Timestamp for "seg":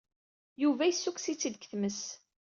1.57-1.63